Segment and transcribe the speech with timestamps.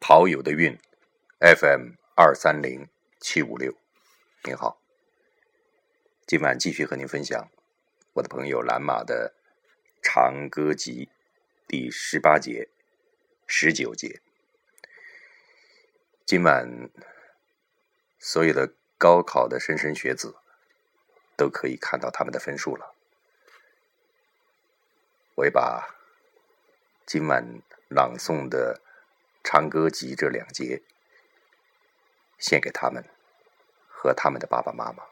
[0.00, 0.78] 跑友的韵
[1.40, 2.88] ，FM 二三零
[3.20, 3.74] 七五六，
[4.44, 4.80] 您好。
[6.26, 7.50] 今晚继续和您分享
[8.14, 9.34] 我的朋友蓝马的
[10.02, 11.06] 《长歌集》
[11.68, 12.70] 第十八节、
[13.46, 14.22] 十九节。
[16.24, 16.88] 今晚
[18.18, 20.34] 所有的高考的莘莘学子
[21.36, 22.94] 都可以看到他们的分数了。
[25.34, 25.94] 我也把
[27.04, 27.44] 今晚
[27.90, 28.80] 朗诵的。
[29.52, 30.80] 《长歌集》这两节，
[32.38, 33.04] 献给他们
[33.88, 35.02] 和他们的爸爸妈妈，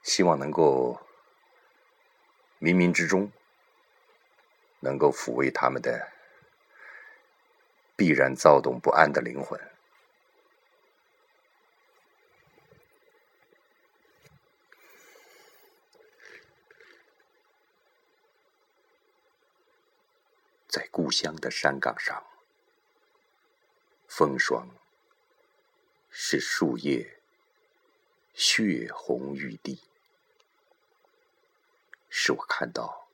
[0.00, 1.04] 希望能够
[2.60, 3.32] 冥冥之中
[4.78, 6.12] 能够抚慰他们的
[7.96, 9.60] 必然躁动不安的灵魂。
[20.74, 22.26] 在故乡的山岗上，
[24.08, 24.68] 风霜
[26.10, 27.20] 是树叶
[28.34, 29.78] 血红欲滴，
[32.08, 33.06] 使我看到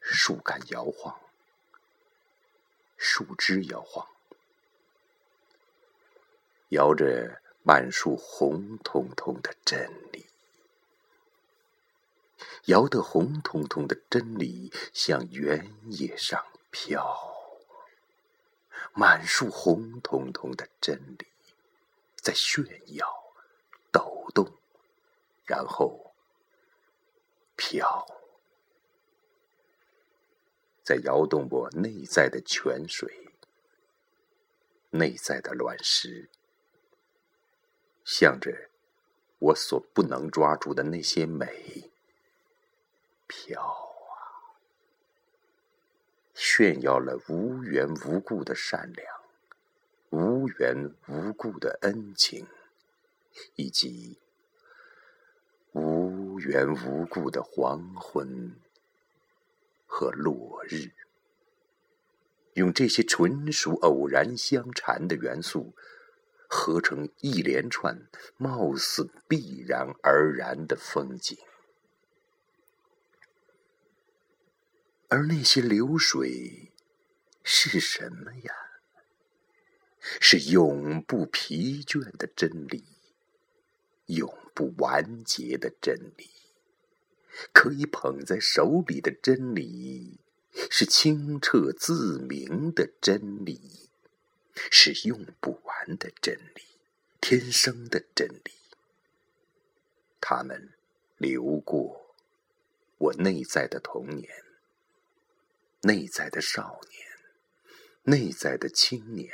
[0.00, 1.16] 树干摇晃，
[2.96, 4.04] 树枝摇晃，
[6.70, 10.26] 摇着满树红彤彤的真理。
[12.64, 16.44] 摇得红彤彤的真理向原野上。
[16.74, 17.56] 飘，
[18.94, 21.28] 满树红彤彤的真理，
[22.16, 22.64] 在炫
[22.96, 23.06] 耀、
[23.92, 24.58] 抖动，
[25.44, 26.12] 然后
[27.54, 28.04] 飘，
[30.82, 33.30] 在摇动我内在的泉水、
[34.90, 36.28] 内在的卵石，
[38.04, 38.68] 向着
[39.38, 41.92] 我所不能抓住的那些美
[43.28, 43.83] 飘。
[46.34, 49.08] 炫耀了无缘无故的善良，
[50.10, 52.46] 无缘无故的恩情，
[53.54, 54.18] 以及
[55.72, 58.56] 无缘无故的黄昏
[59.86, 60.90] 和落日。
[62.54, 65.74] 用这些纯属偶然相缠的元素，
[66.48, 71.38] 合成一连串貌似必然而然的风景。
[75.08, 76.72] 而那些流水
[77.42, 78.54] 是什么呀？
[80.20, 82.84] 是永不疲倦的真理，
[84.06, 86.28] 永不完结的真理。
[87.52, 90.20] 可以捧在手里的真理，
[90.70, 93.88] 是清澈自明的真理，
[94.54, 96.62] 是用不完的真理，
[97.20, 98.52] 天生的真理。
[100.20, 100.72] 他们
[101.16, 102.14] 流过
[102.98, 104.28] 我内在的童年。
[105.84, 107.06] 内在的少年，
[108.04, 109.30] 内在的青年，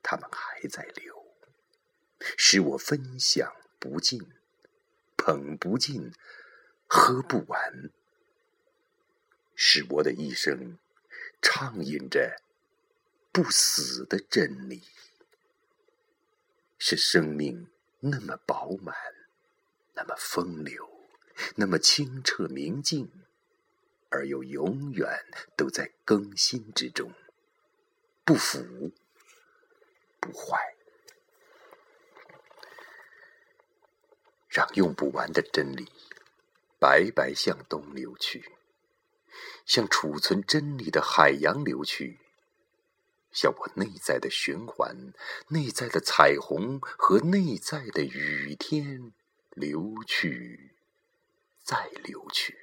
[0.00, 1.34] 他们还在流，
[2.36, 4.22] 使我分享不尽，
[5.16, 6.12] 捧不尽，
[6.86, 7.90] 喝不完，
[9.56, 10.78] 使我的一生
[11.40, 12.40] 畅饮着
[13.32, 14.84] 不死的真理，
[16.78, 17.68] 是生命
[17.98, 18.94] 那么饱满，
[19.94, 21.08] 那么风流，
[21.56, 23.10] 那么清澈明净。
[24.12, 25.24] 而又永远
[25.56, 27.10] 都在更新之中，
[28.24, 28.92] 不腐
[30.20, 30.76] 不坏，
[34.50, 35.90] 让用不完的真理
[36.78, 38.52] 白白向东流去，
[39.64, 42.18] 向储存真理的海洋流去，
[43.32, 45.14] 向我内在的循环、
[45.48, 49.14] 内在的彩虹和内在的雨天
[49.52, 50.76] 流去，
[51.64, 52.61] 再流去。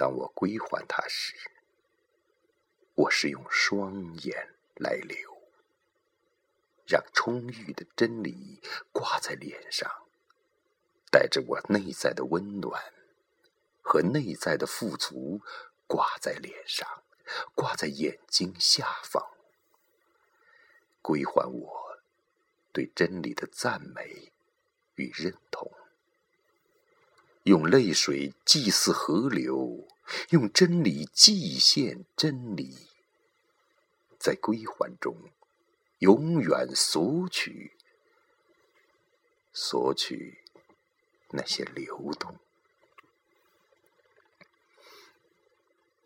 [0.00, 1.34] 当我归还它时，
[2.94, 5.18] 我是用双眼来流，
[6.86, 8.62] 让充裕的真理
[8.92, 10.08] 挂在脸上，
[11.10, 12.82] 带着我内在的温暖
[13.82, 15.42] 和内在的富足
[15.86, 17.04] 挂在脸上，
[17.54, 19.22] 挂在眼睛下方，
[21.02, 22.00] 归还我
[22.72, 24.32] 对真理的赞美
[24.94, 25.70] 与认同。
[27.44, 29.88] 用泪水祭祀河流，
[30.28, 32.88] 用真理祭献真理，
[34.18, 35.16] 在归还中
[36.00, 37.76] 永远索取，
[39.52, 40.44] 索取
[41.30, 42.38] 那些流动。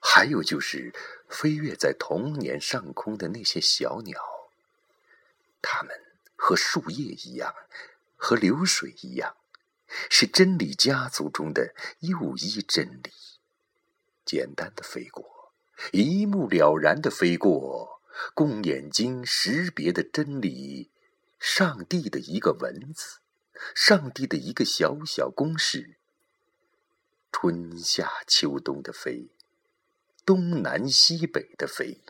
[0.00, 0.94] 还有就是
[1.28, 4.20] 飞跃在童年上空的那些小鸟，
[5.60, 6.00] 它们
[6.36, 7.52] 和树叶一样，
[8.16, 9.36] 和流水一样。
[10.10, 13.10] 是真理家族中的又一真理，
[14.24, 15.52] 简单的飞过，
[15.92, 18.00] 一目了然的飞过，
[18.34, 20.90] 供眼睛识别的真理，
[21.38, 23.18] 上帝的一个文字，
[23.74, 25.96] 上帝的一个小小公式。
[27.32, 29.28] 春夏秋冬的飞，
[30.24, 32.00] 东南西北的飞，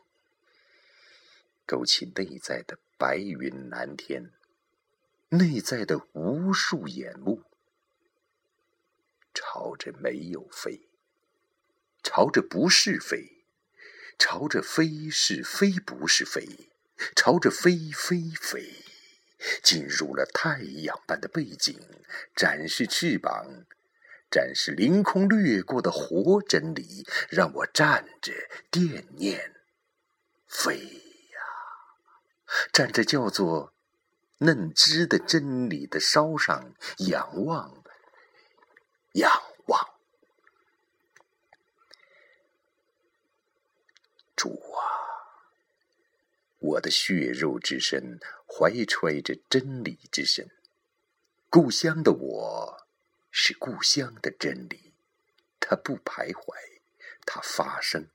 [1.65, 4.31] 勾起内在的白云蓝天，
[5.31, 7.43] 内在的无数眼目，
[9.35, 10.89] 朝着没有飞，
[12.03, 13.45] 朝着不是飞，
[14.19, 16.71] 朝着非是非不是飞，
[17.15, 18.73] 朝着飞飞飞，
[19.63, 21.79] 进入了太阳般的背景，
[22.35, 23.67] 展示翅膀。
[24.31, 28.33] 展示凌空掠过的活真理，让我站着
[28.69, 29.55] 惦念
[30.49, 31.39] 飞呀，
[32.73, 33.73] 站着叫做
[34.39, 36.75] 嫩枝的真理的梢上
[37.07, 37.84] 仰望，
[39.15, 39.31] 仰
[39.67, 39.95] 望。
[44.37, 44.79] 主啊，
[46.59, 50.49] 我的血肉之身怀揣着真理之身，
[51.51, 52.81] 故乡的我。
[53.37, 54.93] 是故乡的真理，
[55.59, 56.55] 它不徘徊，
[57.27, 58.07] 它发生，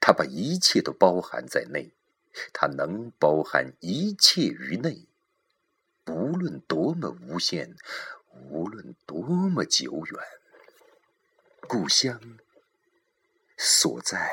[0.00, 1.90] 它把一切都包含在内，
[2.52, 5.08] 它能包含一切于内，
[6.04, 7.76] 不论多么无限，
[8.50, 10.24] 无论多么久远，
[11.68, 12.38] 故乡
[13.56, 14.30] 所在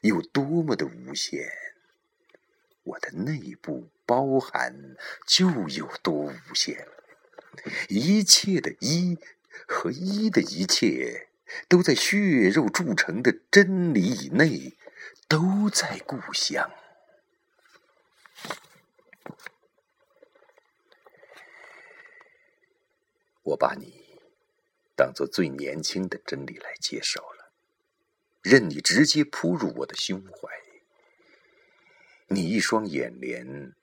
[0.00, 1.50] 有多么的无限，
[2.82, 4.96] 我的内部包含
[5.26, 6.88] 就有多无限。
[7.88, 9.18] 一切的一
[9.66, 11.28] 和一的一切，
[11.68, 14.76] 都在血肉铸成的真理以内，
[15.28, 16.70] 都在故乡。
[23.42, 24.18] 我把你
[24.94, 27.52] 当做最年轻的真理来接受了，
[28.42, 30.48] 任你直接扑入我的胸怀。
[32.28, 33.74] 你一双眼帘，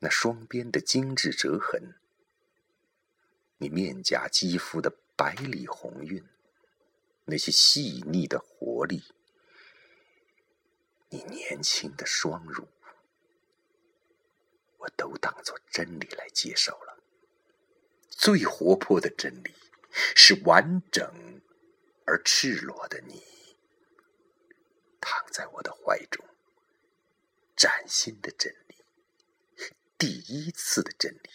[0.00, 1.94] 那双边的精致折痕。
[3.58, 6.24] 你面颊肌肤的白里红晕，
[7.24, 9.02] 那些细腻的活力，
[11.08, 12.68] 你年轻的双乳，
[14.76, 16.87] 我都当做真理来接受了。
[18.18, 19.54] 最活泼的真理，
[20.16, 21.40] 是完整
[22.04, 23.22] 而赤裸的你，
[25.00, 26.26] 躺在我的怀中，
[27.54, 28.74] 崭新的真理，
[29.96, 31.30] 第一次的真理，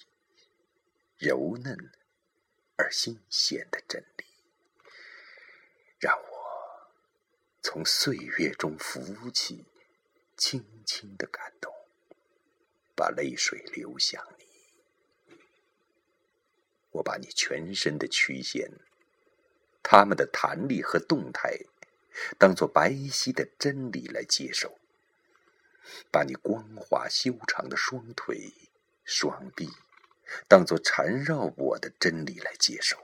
[1.18, 1.92] 柔嫩。
[2.76, 4.26] 而新鲜的真理，
[6.00, 6.92] 让我
[7.62, 9.64] 从岁月中浮起，
[10.36, 11.72] 轻轻的感动，
[12.96, 14.43] 把泪水流向你。
[16.94, 18.72] 我把你全身的曲线，
[19.84, 21.60] 它们的弹力和动态，
[22.40, 24.78] 当做白皙的真理来接受；
[26.10, 28.54] 把你光滑修长的双腿、
[29.04, 29.70] 双臂。
[30.48, 32.98] 当做缠绕我的真理来接受，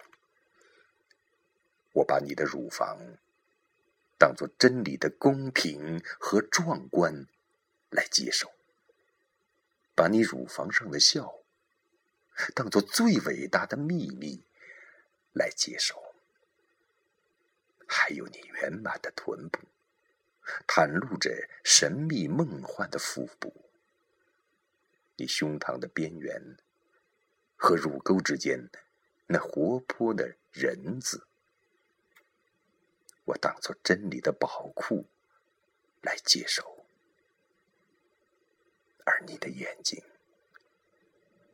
[1.91, 2.97] 我把你的乳房
[4.17, 7.27] 当做真理的公平和壮观
[7.89, 8.51] 来接受，
[9.93, 11.38] 把你乳房上的笑
[12.55, 14.43] 当做最伟大的秘密
[15.33, 16.15] 来接受，
[17.87, 19.59] 还有你圆满的臀部，
[20.67, 23.53] 袒露着神秘梦幻的腹部，
[25.17, 26.57] 你胸膛的边缘。
[27.61, 28.69] 和乳沟之间
[29.27, 31.27] 那活泼的人字，
[33.25, 35.09] 我当做真理的宝库
[36.01, 36.85] 来接受。
[39.03, 40.01] 而你的眼睛，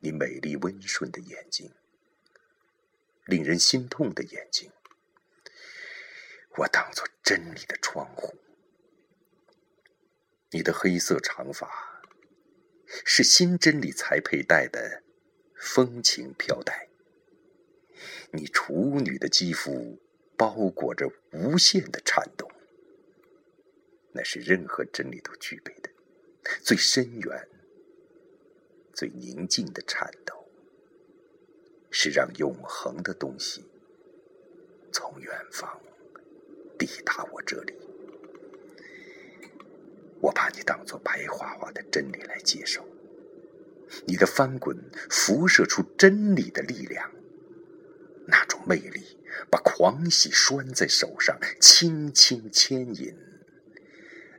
[0.05, 1.73] 你美丽温顺的眼睛，
[3.25, 4.71] 令人心痛的眼睛，
[6.57, 8.37] 我当做真理的窗户。
[10.51, 12.03] 你的黑色长发，
[13.03, 15.01] 是新真理才佩戴的。
[15.57, 16.87] 风情飘带，
[18.31, 19.99] 你处女的肌肤
[20.37, 22.47] 包裹着无限的颤动，
[24.11, 25.89] 那是任何真理都具备的
[26.61, 27.49] 最深远、
[28.95, 30.33] 最宁静的颤抖，
[31.91, 33.65] 是让永恒的东西
[34.89, 35.81] 从远方
[36.79, 37.73] 抵达我这里。
[40.21, 42.87] 我把你当做白花花的真理来接受。
[44.07, 44.75] 你的翻滚
[45.09, 47.11] 辐射出真理的力量，
[48.25, 49.19] 那种魅力
[49.51, 53.13] 把狂喜拴在手上，轻轻牵引，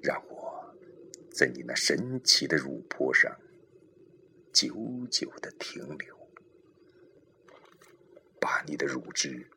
[0.02, 0.75] 让我
[1.30, 3.36] 在你那神奇的乳坡上
[4.56, 6.16] 久久的停留，
[8.40, 9.50] 把你的乳汁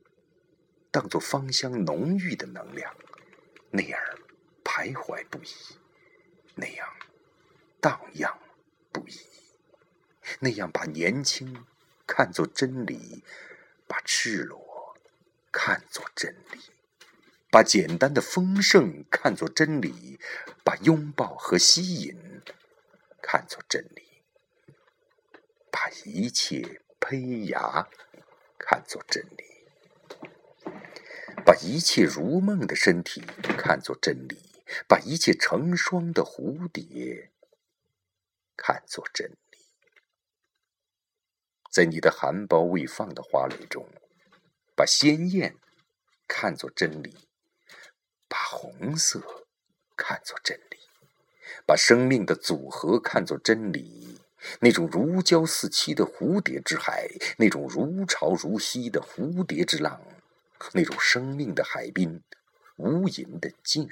[0.91, 2.93] 当做芳香浓郁的能量，
[3.71, 3.97] 那样
[4.61, 5.53] 徘徊不已，
[6.55, 6.85] 那样
[7.79, 8.37] 荡漾
[8.91, 9.21] 不已，
[10.41, 11.65] 那样把年轻
[12.05, 13.23] 看作真理，
[13.87, 14.97] 把赤裸
[15.49, 16.59] 看作真理，
[17.49, 20.19] 把简单的丰盛看作真理，
[20.65, 22.41] 把拥抱和吸引
[23.21, 24.08] 看作真理，
[25.71, 27.87] 把一切胚芽
[28.57, 29.43] 看作真理。
[31.45, 33.21] 把一切如梦的身体
[33.57, 34.37] 看作真理，
[34.87, 37.31] 把一切成双的蝴蝶
[38.55, 39.57] 看作真理，
[41.71, 43.87] 在你的含苞未放的花蕾中，
[44.75, 45.55] 把鲜艳
[46.27, 47.15] 看作真理，
[48.27, 49.45] 把红色
[49.95, 50.77] 看作真理，
[51.65, 54.19] 把生命的组合看作真理，
[54.61, 60.01] 那种如胶似漆的蝴蝶之海，那种如潮如汐的蝴蝶之浪。
[60.73, 62.21] 那种生命的海滨，
[62.75, 63.87] 无垠的静；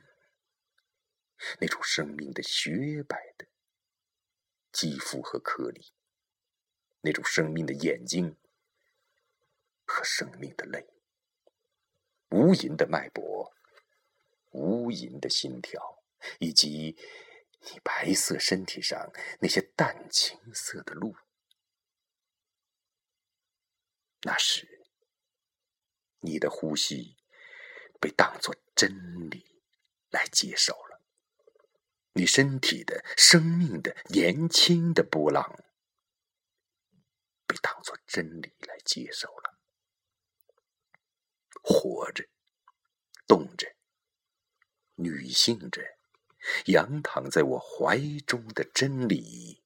[1.60, 3.46] 那种生命的雪白的
[4.74, 5.94] 肌肤和颗粒；
[7.00, 8.36] 那种生命的眼睛
[9.86, 10.82] 和生命的泪；
[12.32, 13.54] 无垠的脉搏，
[14.52, 16.04] 无垠的心跳，
[16.40, 16.98] 以及
[17.60, 21.16] 你白色身体上那些淡青色的路。
[24.22, 24.76] 那时。
[26.22, 27.16] 你的呼吸
[28.02, 29.62] 被当作真理
[30.10, 31.02] 来接受了，
[32.14, 35.64] 你身体的生命的年轻的波浪
[37.46, 39.60] 被当作真理来接受了，
[41.62, 42.28] 活着，
[43.28, 43.76] 动着，
[44.96, 45.97] 女性着，
[46.66, 49.64] 仰躺在我怀中的真理，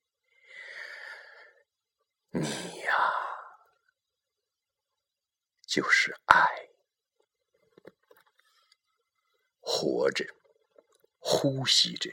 [2.32, 2.42] 你
[2.82, 2.96] 呀。
[5.66, 6.68] 就是爱，
[9.62, 10.26] 活着，
[11.18, 12.12] 呼吸着，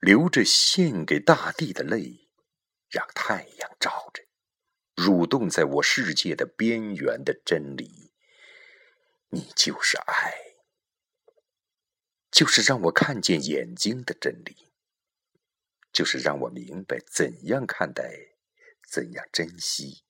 [0.00, 2.28] 流着献给大地的泪，
[2.90, 4.22] 让太阳照着，
[4.96, 8.12] 蠕动在我世界的边缘的真理。
[9.30, 10.53] 你就是爱，
[12.34, 14.72] 就是让我看见眼睛的真理，
[15.92, 18.34] 就是让我明白怎样看待，
[18.90, 20.02] 怎样珍惜。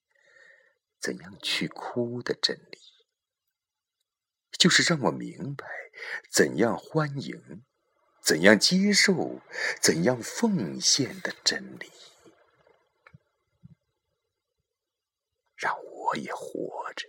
[0.97, 2.79] 怎样去哭的真理，
[4.57, 5.67] 就是让我明白
[6.31, 7.63] 怎样欢迎、
[8.23, 9.39] 怎样接受、
[9.79, 11.91] 怎样奉献的真理。
[15.55, 17.07] 让我也活着，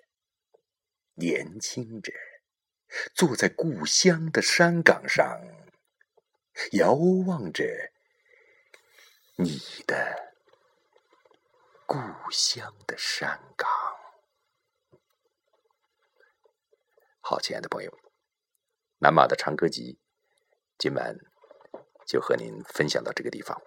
[1.14, 2.12] 年轻着，
[3.14, 5.40] 坐在故乡的山岗上，
[6.72, 7.92] 遥望着
[9.36, 10.24] 你的。
[11.88, 11.96] 故
[12.32, 13.70] 乡的山岗，
[17.20, 17.96] 好，亲爱的朋友，
[18.98, 20.00] 南马的长歌集，
[20.76, 21.16] 今晚
[22.04, 23.62] 就和您分享到这个地方。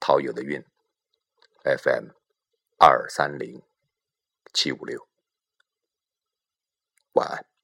[0.00, 0.64] 陶友的韵
[1.64, 2.12] ，FM
[2.78, 3.62] 二三零
[4.54, 5.06] 七五六，
[7.16, 7.55] 晚安。